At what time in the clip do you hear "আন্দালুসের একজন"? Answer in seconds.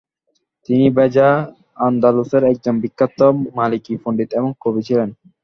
1.79-2.75